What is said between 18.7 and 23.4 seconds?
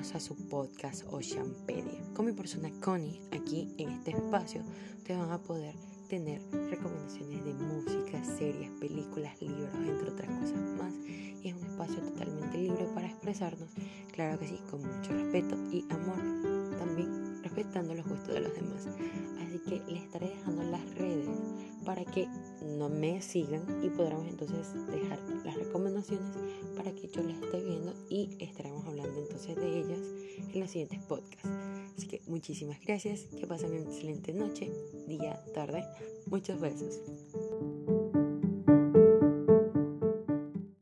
Así que les estaré dejando para que no me